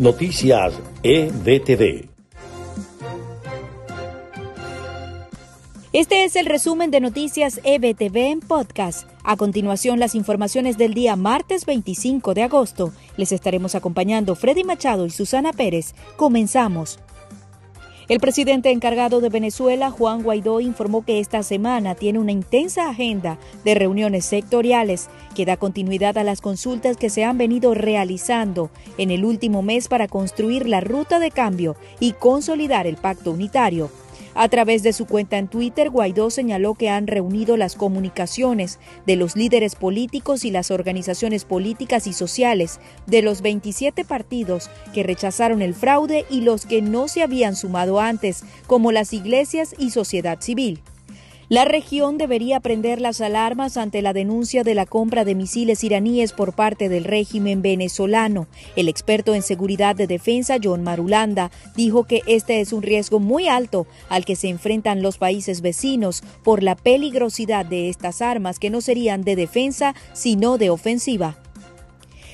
Noticias 0.00 0.72
EBTV. 1.02 2.08
Este 5.92 6.24
es 6.24 6.36
el 6.36 6.46
resumen 6.46 6.90
de 6.90 7.00
Noticias 7.00 7.60
EBTV 7.64 8.16
en 8.16 8.40
podcast. 8.40 9.06
A 9.24 9.36
continuación, 9.36 10.00
las 10.00 10.14
informaciones 10.14 10.78
del 10.78 10.94
día 10.94 11.16
martes 11.16 11.66
25 11.66 12.32
de 12.32 12.44
agosto. 12.44 12.94
Les 13.18 13.30
estaremos 13.30 13.74
acompañando 13.74 14.36
Freddy 14.36 14.64
Machado 14.64 15.04
y 15.04 15.10
Susana 15.10 15.52
Pérez. 15.52 15.94
Comenzamos. 16.16 16.98
El 18.10 18.18
presidente 18.18 18.72
encargado 18.72 19.20
de 19.20 19.28
Venezuela, 19.28 19.92
Juan 19.92 20.24
Guaidó, 20.24 20.60
informó 20.60 21.04
que 21.04 21.20
esta 21.20 21.44
semana 21.44 21.94
tiene 21.94 22.18
una 22.18 22.32
intensa 22.32 22.90
agenda 22.90 23.38
de 23.64 23.76
reuniones 23.76 24.24
sectoriales 24.24 25.08
que 25.36 25.44
da 25.44 25.56
continuidad 25.56 26.18
a 26.18 26.24
las 26.24 26.40
consultas 26.40 26.96
que 26.96 27.08
se 27.08 27.22
han 27.22 27.38
venido 27.38 27.72
realizando 27.72 28.70
en 28.98 29.12
el 29.12 29.24
último 29.24 29.62
mes 29.62 29.86
para 29.86 30.08
construir 30.08 30.66
la 30.66 30.80
ruta 30.80 31.20
de 31.20 31.30
cambio 31.30 31.76
y 32.00 32.14
consolidar 32.14 32.88
el 32.88 32.96
pacto 32.96 33.30
unitario. 33.30 33.92
A 34.34 34.48
través 34.48 34.82
de 34.82 34.92
su 34.92 35.06
cuenta 35.06 35.38
en 35.38 35.48
Twitter, 35.48 35.90
Guaidó 35.90 36.30
señaló 36.30 36.74
que 36.74 36.88
han 36.88 37.06
reunido 37.06 37.56
las 37.56 37.74
comunicaciones 37.74 38.78
de 39.06 39.16
los 39.16 39.36
líderes 39.36 39.74
políticos 39.74 40.44
y 40.44 40.50
las 40.50 40.70
organizaciones 40.70 41.44
políticas 41.44 42.06
y 42.06 42.12
sociales 42.12 42.78
de 43.06 43.22
los 43.22 43.42
27 43.42 44.04
partidos 44.04 44.70
que 44.94 45.02
rechazaron 45.02 45.62
el 45.62 45.74
fraude 45.74 46.26
y 46.30 46.42
los 46.42 46.64
que 46.64 46.80
no 46.80 47.08
se 47.08 47.22
habían 47.22 47.56
sumado 47.56 48.00
antes, 48.00 48.44
como 48.66 48.92
las 48.92 49.12
iglesias 49.12 49.74
y 49.78 49.90
sociedad 49.90 50.40
civil. 50.40 50.80
La 51.50 51.64
región 51.64 52.16
debería 52.16 52.60
prender 52.60 53.00
las 53.00 53.20
alarmas 53.20 53.76
ante 53.76 54.02
la 54.02 54.12
denuncia 54.12 54.62
de 54.62 54.76
la 54.76 54.86
compra 54.86 55.24
de 55.24 55.34
misiles 55.34 55.82
iraníes 55.82 56.32
por 56.32 56.52
parte 56.52 56.88
del 56.88 57.02
régimen 57.02 57.60
venezolano. 57.60 58.46
El 58.76 58.88
experto 58.88 59.34
en 59.34 59.42
seguridad 59.42 59.96
de 59.96 60.06
defensa, 60.06 60.58
John 60.62 60.84
Marulanda, 60.84 61.50
dijo 61.74 62.04
que 62.04 62.22
este 62.28 62.60
es 62.60 62.72
un 62.72 62.82
riesgo 62.82 63.18
muy 63.18 63.48
alto 63.48 63.88
al 64.08 64.24
que 64.24 64.36
se 64.36 64.48
enfrentan 64.48 65.02
los 65.02 65.18
países 65.18 65.60
vecinos 65.60 66.22
por 66.44 66.62
la 66.62 66.76
peligrosidad 66.76 67.66
de 67.66 67.88
estas 67.88 68.22
armas 68.22 68.60
que 68.60 68.70
no 68.70 68.80
serían 68.80 69.24
de 69.24 69.34
defensa, 69.34 69.96
sino 70.12 70.56
de 70.56 70.70
ofensiva. 70.70 71.36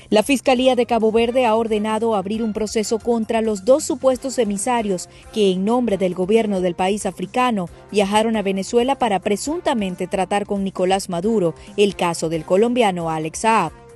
La 0.09 0.23
Fiscalía 0.23 0.77
de 0.77 0.85
Cabo 0.85 1.11
Verde 1.11 1.45
ha 1.45 1.53
ordenado 1.53 2.15
abrir 2.15 2.41
un 2.41 2.53
proceso 2.53 2.97
contra 2.97 3.41
los 3.41 3.65
dos 3.65 3.83
supuestos 3.83 4.39
emisarios 4.39 5.09
que, 5.33 5.51
en 5.51 5.65
nombre 5.65 5.97
del 5.97 6.15
gobierno 6.15 6.61
del 6.61 6.75
país 6.75 7.05
africano, 7.05 7.67
viajaron 7.91 8.37
a 8.37 8.41
Venezuela 8.41 8.95
para 8.95 9.19
presuntamente 9.19 10.07
tratar 10.07 10.45
con 10.45 10.63
Nicolás 10.63 11.09
Maduro 11.09 11.55
el 11.75 11.97
caso 11.97 12.29
del 12.29 12.45
colombiano 12.45 13.09
Alex 13.09 13.39
Saab. 13.39 13.86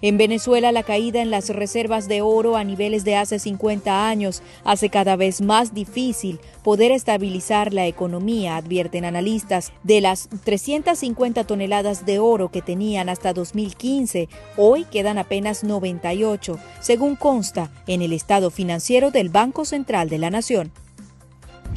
En 0.00 0.16
Venezuela, 0.16 0.70
la 0.70 0.84
caída 0.84 1.20
en 1.20 1.30
las 1.30 1.48
reservas 1.48 2.06
de 2.06 2.22
oro 2.22 2.56
a 2.56 2.62
niveles 2.62 3.02
de 3.02 3.16
hace 3.16 3.40
50 3.40 4.08
años 4.08 4.42
hace 4.62 4.90
cada 4.90 5.16
vez 5.16 5.40
más 5.40 5.74
difícil 5.74 6.38
poder 6.62 6.92
estabilizar 6.92 7.74
la 7.74 7.86
economía, 7.88 8.56
advierten 8.56 9.04
analistas. 9.04 9.72
De 9.82 10.00
las 10.00 10.28
350 10.44 11.42
toneladas 11.44 12.06
de 12.06 12.20
oro 12.20 12.50
que 12.50 12.62
tenían 12.62 13.08
hasta 13.08 13.32
2015, 13.32 14.28
hoy 14.56 14.84
quedan 14.84 15.18
apenas 15.18 15.64
98, 15.64 16.60
según 16.80 17.16
consta 17.16 17.72
en 17.88 18.00
el 18.00 18.12
estado 18.12 18.50
financiero 18.50 19.10
del 19.10 19.30
Banco 19.30 19.64
Central 19.64 20.08
de 20.08 20.18
la 20.18 20.30
Nación. 20.30 20.70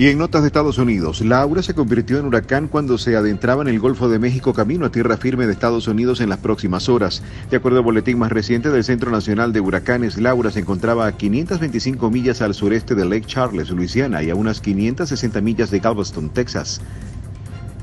Y 0.02 0.08
en 0.08 0.18
notas 0.18 0.42
de 0.42 0.48
Estados 0.48 0.80
Unidos, 0.80 1.22
Laura 1.22 1.62
se 1.62 1.76
convirtió 1.76 2.18
en 2.18 2.26
huracán 2.26 2.68
cuando 2.68 2.98
se 2.98 3.16
adentraba 3.16 3.62
en 3.62 3.68
el 3.68 3.80
Golfo 3.80 4.10
de 4.10 4.18
México 4.18 4.52
camino 4.52 4.88
a 4.88 4.92
tierra 4.92 5.16
firme 5.16 5.46
de 5.46 5.54
Estados 5.54 5.88
Unidos 5.88 6.22
en 6.22 6.30
las 6.30 6.40
próximas 6.40 6.90
horas. 6.90 7.22
De 7.52 7.58
acuerdo 7.58 7.78
al 7.78 7.84
boletín 7.84 8.18
más 8.18 8.32
reciente 8.32 8.72
del 8.72 8.84
Centro 8.84 9.12
Nacional 9.12 9.54
de 9.54 9.60
Huracanes, 9.60 10.18
Laura 10.18 10.50
se 10.50 10.62
encontraba 10.62 11.06
a 11.06 11.12
525 11.12 12.10
millas 12.10 12.42
al 12.42 12.56
sureste 12.56 12.96
de 12.96 13.06
Lake 13.06 13.28
Charles, 13.28 13.70
Luisiana, 13.70 14.24
y 14.24 14.32
a 14.32 14.36
unas 14.36 14.60
560 14.60 15.40
millas 15.40 15.70
de 15.70 15.78
Galveston, 15.78 16.32
Texas. 16.32 16.82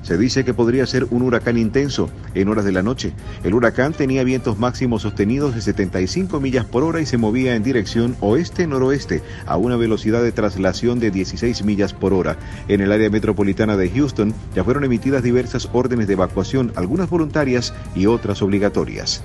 Se 0.09 0.17
dice 0.17 0.43
que 0.43 0.55
podría 0.55 0.87
ser 0.87 1.05
un 1.11 1.21
huracán 1.21 1.59
intenso 1.59 2.09
en 2.33 2.49
horas 2.49 2.65
de 2.65 2.73
la 2.73 2.83
noche. 2.83 3.13
El 3.45 3.53
huracán 3.53 3.93
tenía 3.93 4.25
vientos 4.25 4.59
máximos 4.59 5.03
sostenidos 5.03 5.55
de 5.55 5.61
75 5.61 6.41
millas 6.41 6.65
por 6.65 6.83
hora 6.83 7.03
y 7.03 7.05
se 7.05 7.19
movía 7.19 7.55
en 7.55 7.63
dirección 7.63 8.17
oeste-noroeste 8.21 9.21
a 9.45 9.59
una 9.59 9.77
velocidad 9.77 10.23
de 10.23 10.33
traslación 10.33 10.99
de 10.99 11.11
16 11.11 11.63
millas 11.63 11.93
por 11.93 12.15
hora. 12.15 12.39
En 12.69 12.81
el 12.81 12.91
área 12.91 13.11
metropolitana 13.11 13.77
de 13.77 13.91
Houston 13.91 14.33
ya 14.55 14.65
fueron 14.65 14.85
emitidas 14.85 15.23
diversas 15.23 15.69
órdenes 15.75 16.07
de 16.07 16.15
evacuación, 16.15 16.73
algunas 16.75 17.11
voluntarias 17.11 17.75
y 17.95 18.07
otras 18.07 18.41
obligatorias. 18.41 19.23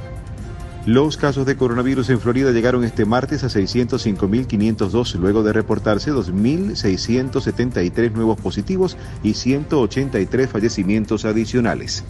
Los 0.86 1.16
casos 1.16 1.46
de 1.46 1.56
coronavirus 1.56 2.10
en 2.10 2.20
Florida 2.20 2.52
llegaron 2.52 2.84
este 2.84 3.06
martes 3.06 3.46
a 3.46 3.48
605.502 3.48 5.16
luego 5.16 5.42
de 5.42 5.54
reportarse 5.54 6.12
2.673 6.12 8.12
nuevos 8.12 8.38
positivos 8.38 8.98
y 9.24 9.36
183 9.36 10.50
fallecimientos 10.50 11.24
adicionales. 11.24 12.04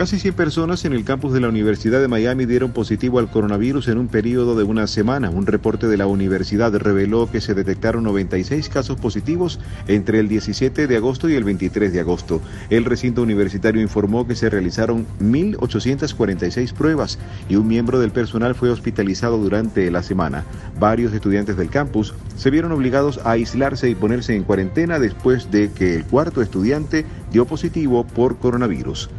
Casi 0.00 0.18
100 0.18 0.32
personas 0.32 0.86
en 0.86 0.94
el 0.94 1.04
campus 1.04 1.34
de 1.34 1.40
la 1.40 1.50
Universidad 1.50 2.00
de 2.00 2.08
Miami 2.08 2.46
dieron 2.46 2.72
positivo 2.72 3.18
al 3.18 3.30
coronavirus 3.30 3.88
en 3.88 3.98
un 3.98 4.08
periodo 4.08 4.56
de 4.56 4.64
una 4.64 4.86
semana. 4.86 5.28
Un 5.28 5.44
reporte 5.44 5.88
de 5.88 5.98
la 5.98 6.06
universidad 6.06 6.74
reveló 6.74 7.30
que 7.30 7.42
se 7.42 7.52
detectaron 7.52 8.04
96 8.04 8.70
casos 8.70 8.98
positivos 8.98 9.60
entre 9.88 10.18
el 10.20 10.28
17 10.28 10.86
de 10.86 10.96
agosto 10.96 11.28
y 11.28 11.34
el 11.34 11.44
23 11.44 11.92
de 11.92 12.00
agosto. 12.00 12.40
El 12.70 12.86
recinto 12.86 13.20
universitario 13.20 13.82
informó 13.82 14.26
que 14.26 14.36
se 14.36 14.48
realizaron 14.48 15.06
1.846 15.20 16.72
pruebas 16.72 17.18
y 17.50 17.56
un 17.56 17.68
miembro 17.68 18.00
del 18.00 18.10
personal 18.10 18.54
fue 18.54 18.70
hospitalizado 18.70 19.36
durante 19.36 19.90
la 19.90 20.02
semana. 20.02 20.46
Varios 20.78 21.12
estudiantes 21.12 21.58
del 21.58 21.68
campus 21.68 22.14
se 22.36 22.48
vieron 22.48 22.72
obligados 22.72 23.20
a 23.22 23.32
aislarse 23.32 23.90
y 23.90 23.94
ponerse 23.94 24.34
en 24.34 24.44
cuarentena 24.44 24.98
después 24.98 25.50
de 25.50 25.70
que 25.70 25.94
el 25.94 26.06
cuarto 26.06 26.40
estudiante 26.40 27.04
dio 27.30 27.44
positivo 27.44 28.06
por 28.06 28.38
coronavirus. 28.38 29.10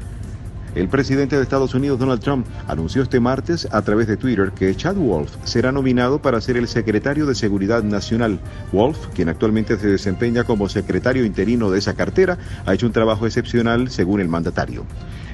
El 0.74 0.88
presidente 0.88 1.36
de 1.36 1.44
Estados 1.44 1.74
Unidos, 1.74 2.00
Donald 2.00 2.22
Trump, 2.22 2.48
anunció 2.66 3.04
este 3.04 3.20
martes 3.20 3.68
a 3.72 3.82
través 3.82 4.08
de 4.08 4.16
Twitter 4.16 4.52
que 4.52 4.74
Chad 4.74 4.96
Wolf 4.96 5.36
será 5.44 5.74
nominado 5.74 6.22
para 6.22 6.40
ser 6.40 6.56
el 6.56 6.70
secretario 6.70 7.26
de 7.26 7.36
Seguridad 7.36 7.84
Nacional. 7.84 8.40
Wolf, 8.72 9.08
quien 9.14 9.28
actualmente 9.28 9.78
se 9.78 9.88
desempeña 9.88 10.46
como 10.46 10.70
secretario 10.70 11.26
interino 11.26 11.70
de 11.70 11.80
esa 11.80 11.94
cartera, 11.94 12.38
ha 12.66 12.74
hecho 12.74 12.86
un 12.86 12.94
trabajo 12.94 13.26
excepcional 13.26 13.90
según 13.90 14.22
el 14.22 14.30
mandatario. 14.30 14.86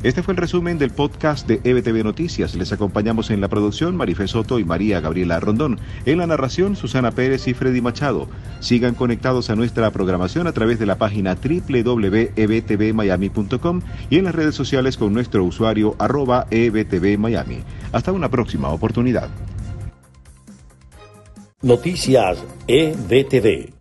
Este 0.04 0.22
fue 0.22 0.34
el 0.34 0.38
resumen 0.38 0.78
del 0.78 0.92
podcast 0.92 1.48
de 1.48 1.60
EBTV 1.64 2.04
Noticias. 2.04 2.54
Les 2.56 2.72
acompañamos 2.72 3.32
en 3.32 3.42
la 3.42 3.48
producción 3.48 3.96
Marife 3.96 4.28
Soto 4.28 4.60
y 4.60 4.64
María 4.64 5.02
Gabriela 5.02 5.40
Rondón. 5.40 5.80
En 6.06 6.20
la 6.20 6.28
narración 6.28 6.76
Susana 6.76 7.10
Pérez 7.12 7.48
y 7.48 7.56
Freddy 7.56 7.82
Machado. 7.82 8.28
Sigan 8.60 8.94
conectados 8.94 9.50
a 9.50 9.56
nuestra 9.56 9.90
programación 9.92 10.46
a 10.46 10.52
través 10.52 10.78
de 10.78 10.86
la 10.86 10.98
página 10.98 11.36
www.ebtvmiami.com 11.36 13.82
y 14.10 14.18
en 14.18 14.26
las 14.26 14.36
redes 14.36 14.54
sociales 14.54 14.98
con 14.98 15.14
nuestro 15.14 15.44
usuario 15.44 15.96
arroba 15.98 16.46
ebtvmiami. 16.52 17.64
Hasta 17.92 18.12
una 18.12 18.30
próxima 18.30 18.70
oportunidad. 18.70 19.30
Noticias 21.64 22.38
EBTV. 22.68 23.77